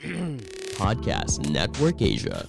[0.80, 2.48] Podcast Network Asia.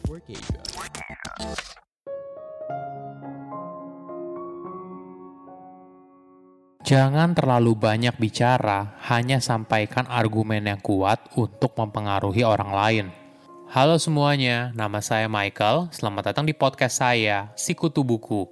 [6.87, 13.05] Jangan terlalu banyak bicara, hanya sampaikan argumen yang kuat untuk mempengaruhi orang lain.
[13.67, 15.91] Halo semuanya, nama saya Michael.
[15.91, 18.47] Selamat datang di podcast saya, Sikutu Buku.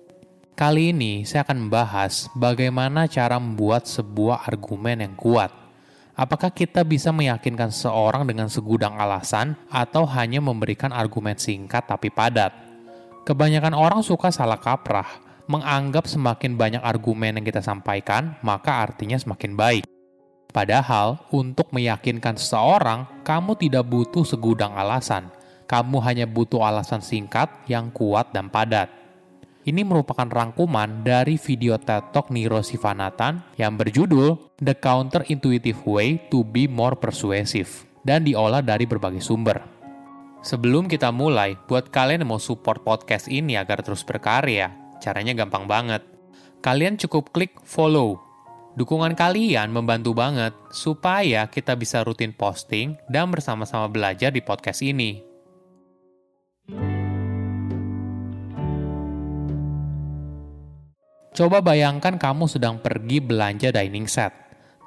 [0.59, 5.59] Kali ini saya akan membahas bagaimana cara membuat sebuah argumen yang kuat.
[6.20, 12.52] Apakah kita bisa meyakinkan seseorang dengan segudang alasan atau hanya memberikan argumen singkat tapi padat?
[13.23, 15.08] Kebanyakan orang suka salah kaprah,
[15.48, 19.88] menganggap semakin banyak argumen yang kita sampaikan, maka artinya semakin baik.
[20.52, 25.32] Padahal, untuk meyakinkan seseorang, kamu tidak butuh segudang alasan.
[25.72, 28.91] Kamu hanya butuh alasan singkat yang kuat dan padat.
[29.59, 36.48] Ini merupakan rangkuman dari video TED Talk Niro Sivanathan yang berjudul The Counterintuitive Way to
[36.48, 37.68] Be More Persuasive
[38.08, 39.60] dan diolah dari berbagai sumber.
[40.40, 44.71] Sebelum kita mulai, buat kalian yang mau support podcast ini agar terus berkarya,
[45.04, 46.07] caranya gampang banget.
[46.63, 48.24] Kalian cukup klik follow.
[48.80, 55.29] Dukungan kalian membantu banget supaya kita bisa rutin posting dan bersama-sama belajar di podcast ini.
[61.40, 64.35] Coba bayangkan kamu sedang pergi belanja dining set.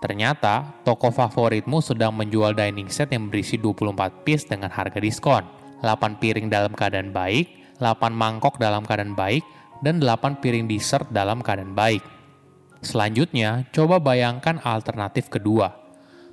[0.04, 5.48] Ternyata, toko favoritmu sedang menjual dining set yang berisi 24 piece dengan harga diskon.
[5.80, 9.40] 8 piring dalam keadaan baik, 8 mangkok dalam keadaan baik,
[9.80, 12.04] dan 8 piring dessert dalam keadaan baik.
[12.84, 15.72] Selanjutnya, coba bayangkan alternatif kedua.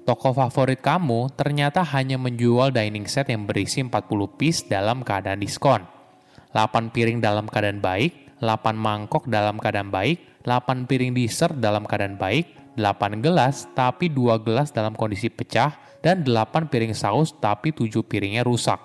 [0.04, 5.88] Toko favorit kamu ternyata hanya menjual dining set yang berisi 40 piece dalam keadaan diskon.
[6.52, 12.16] 8 piring dalam keadaan baik, 8 mangkok dalam keadaan baik, 8 piring dessert dalam keadaan
[12.16, 18.04] baik, 8 gelas tapi 2 gelas dalam kondisi pecah, dan 8 piring saus tapi 7
[18.04, 18.80] piringnya rusak.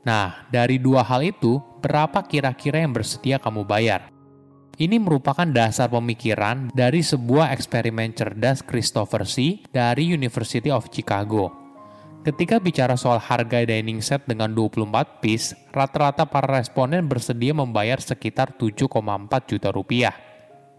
[0.00, 4.08] Nah, dari dua hal itu, berapa kira-kira yang bersedia kamu bayar?
[4.80, 9.60] Ini merupakan dasar pemikiran dari sebuah eksperimen cerdas Christopher C.
[9.68, 11.59] dari University of Chicago.
[12.20, 18.60] Ketika bicara soal harga dining set dengan 24 piece, rata-rata para responden bersedia membayar sekitar
[18.60, 18.92] 7,4
[19.48, 20.12] juta rupiah.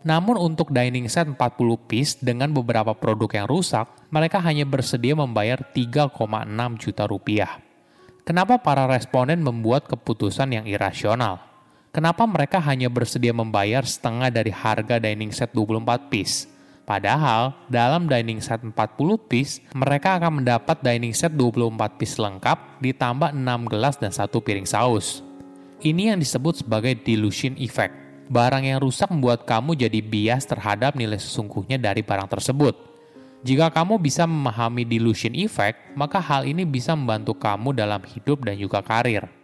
[0.06, 1.42] Namun untuk dining set 40
[1.90, 6.14] piece dengan beberapa produk yang rusak, mereka hanya bersedia membayar 3,6
[6.78, 7.58] juta rupiah.
[8.22, 11.42] Kenapa para responden membuat keputusan yang irasional?
[11.90, 16.46] Kenapa mereka hanya bersedia membayar setengah dari harga dining set 24 piece?
[16.82, 18.74] Padahal, dalam dining set 40
[19.30, 24.66] piece, mereka akan mendapat dining set 24 piece lengkap ditambah 6 gelas dan satu piring
[24.66, 25.22] saus.
[25.82, 27.94] Ini yang disebut sebagai delusion effect.
[28.30, 32.74] Barang yang rusak membuat kamu jadi bias terhadap nilai sesungguhnya dari barang tersebut.
[33.42, 38.54] Jika kamu bisa memahami delusion effect, maka hal ini bisa membantu kamu dalam hidup dan
[38.62, 39.41] juga karir.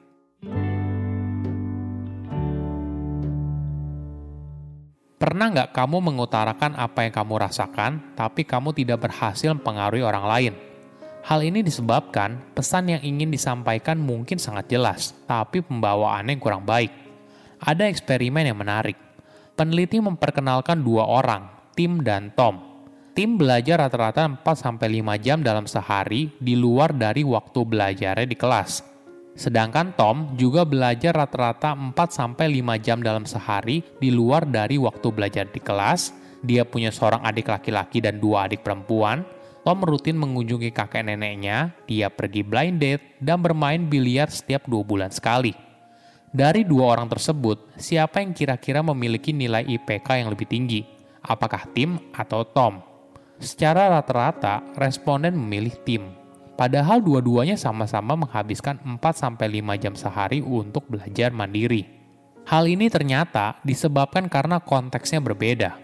[5.17, 10.53] Pernah nggak kamu mengutarakan apa yang kamu rasakan, tapi kamu tidak berhasil mempengaruhi orang lain?
[11.25, 16.93] Hal ini disebabkan pesan yang ingin disampaikan mungkin sangat jelas, tapi pembawaannya kurang baik.
[17.57, 18.93] Ada eksperimen yang menarik.
[19.57, 22.61] Peneliti memperkenalkan dua orang, Tim dan Tom.
[23.17, 24.77] Tim belajar rata-rata 4-5
[25.17, 28.96] jam dalam sehari di luar dari waktu belajarnya di kelas
[29.37, 32.41] Sedangkan Tom juga belajar rata-rata 4-5
[32.81, 36.09] jam dalam sehari di luar dari waktu belajar di kelas.
[36.41, 39.21] Dia punya seorang adik laki-laki dan dua adik perempuan.
[39.61, 45.13] Tom rutin mengunjungi kakek neneknya, dia pergi blind date, dan bermain biliar setiap dua bulan
[45.13, 45.53] sekali.
[46.31, 50.81] Dari dua orang tersebut, siapa yang kira-kira memiliki nilai IPK yang lebih tinggi?
[51.19, 52.79] Apakah Tim atau Tom?
[53.37, 56.26] Secara rata-rata, responden memilih Tim.
[56.57, 61.85] Padahal dua-duanya sama-sama menghabiskan 4-5 jam sehari untuk belajar mandiri.
[62.49, 65.77] Hal ini ternyata disebabkan karena konteksnya berbeda.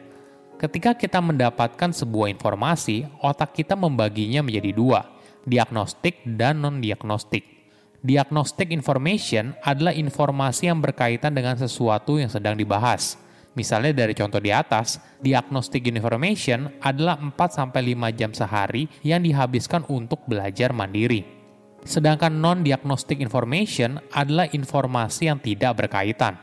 [0.58, 5.06] Ketika kita mendapatkan sebuah informasi, otak kita membaginya menjadi dua,
[5.46, 7.46] diagnostik dan non-diagnostik.
[8.04, 13.16] Diagnostic information adalah informasi yang berkaitan dengan sesuatu yang sedang dibahas.
[13.54, 17.70] Misalnya dari contoh di atas, diagnostic information adalah 4-5
[18.18, 21.22] jam sehari yang dihabiskan untuk belajar mandiri.
[21.86, 26.40] Sedangkan non-diagnostic information adalah informasi yang tidak berkaitan.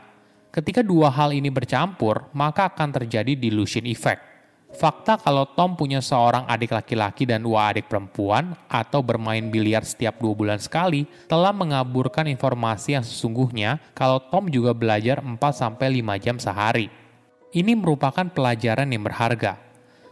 [0.51, 4.31] Ketika dua hal ini bercampur, maka akan terjadi delusion effect.
[4.71, 10.15] Fakta kalau Tom punya seorang adik laki-laki dan dua adik perempuan atau bermain biliar setiap
[10.23, 17.00] dua bulan sekali telah mengaburkan informasi yang sesungguhnya kalau Tom juga belajar 4-5 jam sehari.
[17.51, 19.59] Ini merupakan pelajaran yang berharga.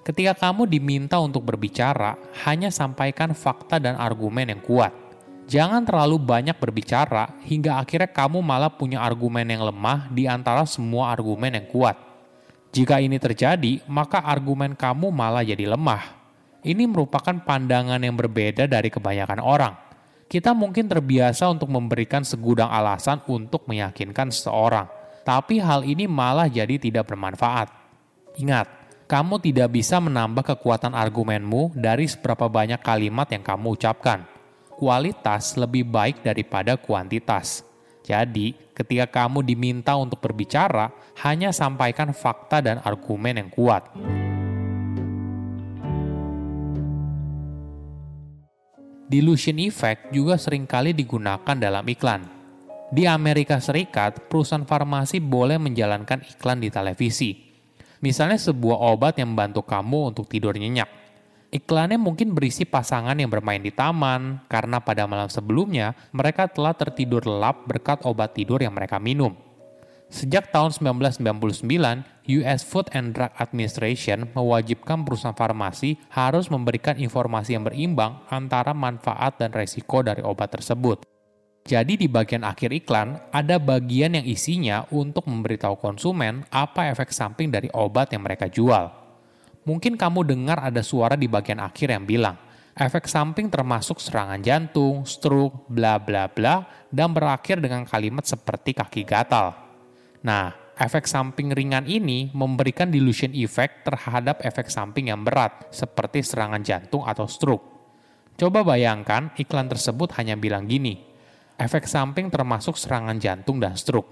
[0.04, 4.92] Ketika kamu diminta untuk berbicara, hanya sampaikan fakta dan argumen yang kuat.
[5.48, 11.16] Jangan terlalu banyak berbicara hingga akhirnya kamu malah punya argumen yang lemah di antara semua
[11.16, 11.96] argumen yang kuat.
[12.76, 16.20] Jika ini terjadi, maka argumen kamu malah jadi lemah.
[16.60, 19.80] Ini merupakan pandangan yang berbeda dari kebanyakan orang.
[20.28, 24.99] Kita mungkin terbiasa untuk memberikan segudang alasan untuk meyakinkan seseorang,
[25.30, 27.70] tapi hal ini malah jadi tidak bermanfaat.
[28.42, 28.66] Ingat,
[29.06, 34.26] kamu tidak bisa menambah kekuatan argumenmu dari seberapa banyak kalimat yang kamu ucapkan.
[34.74, 37.62] Kualitas lebih baik daripada kuantitas.
[38.02, 40.90] Jadi, ketika kamu diminta untuk berbicara,
[41.22, 43.86] hanya sampaikan fakta dan argumen yang kuat.
[49.06, 52.39] Delusion effect juga sering kali digunakan dalam iklan.
[52.90, 57.50] Di Amerika Serikat, perusahaan farmasi boleh menjalankan iklan di televisi
[58.00, 60.88] Misalnya sebuah obat yang membantu kamu untuk tidur nyenyak.
[61.52, 67.28] Iklannya mungkin berisi pasangan yang bermain di taman, karena pada malam sebelumnya mereka telah tertidur
[67.28, 69.36] lelap berkat obat tidur yang mereka minum.
[70.10, 71.68] Sejak tahun 1999,
[72.42, 79.38] US Food and Drug Administration mewajibkan perusahaan farmasi harus memberikan informasi yang berimbang antara manfaat
[79.38, 81.19] dan resiko dari obat tersebut.
[81.70, 87.54] Jadi di bagian akhir iklan ada bagian yang isinya untuk memberitahu konsumen apa efek samping
[87.54, 88.90] dari obat yang mereka jual.
[89.70, 92.42] Mungkin kamu dengar ada suara di bagian akhir yang bilang,
[92.74, 99.06] efek samping termasuk serangan jantung, stroke, bla bla bla, dan berakhir dengan kalimat seperti kaki
[99.06, 99.54] gatal.
[100.26, 106.66] Nah, efek samping ringan ini memberikan delusion effect terhadap efek samping yang berat, seperti serangan
[106.66, 107.78] jantung atau stroke.
[108.42, 111.09] Coba bayangkan iklan tersebut hanya bilang gini,
[111.60, 114.08] efek samping termasuk serangan jantung dan stroke.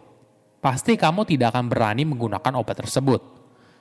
[0.60, 3.24] Pasti kamu tidak akan berani menggunakan obat tersebut.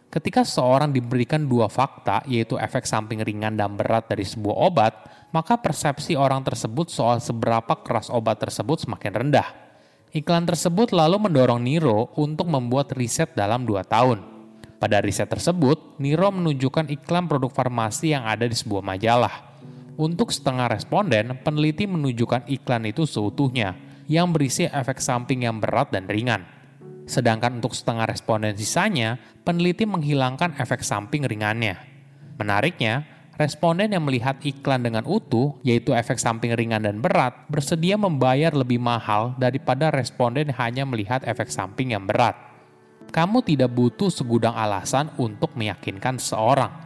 [0.07, 4.93] Ketika seorang diberikan dua fakta, yaitu efek samping ringan dan berat dari sebuah obat,
[5.35, 9.49] maka persepsi orang tersebut soal seberapa keras obat tersebut semakin rendah.
[10.15, 14.23] Iklan tersebut lalu mendorong Niro untuk membuat riset dalam dua tahun.
[14.79, 19.56] Pada riset tersebut, Niro menunjukkan iklan produk farmasi yang ada di sebuah majalah.
[19.97, 23.73] Untuk setengah responden, peneliti menunjukkan iklan itu seutuhnya,
[24.05, 26.45] yang berisi efek samping yang berat dan ringan.
[27.09, 31.81] Sedangkan untuk setengah responden sisanya, peneliti menghilangkan efek samping ringannya.
[32.37, 33.09] Menariknya,
[33.41, 38.77] responden yang melihat iklan dengan utuh, yaitu efek samping ringan dan berat, bersedia membayar lebih
[38.77, 42.37] mahal daripada responden hanya melihat efek samping yang berat.
[43.17, 46.86] Kamu tidak butuh segudang alasan untuk meyakinkan seorang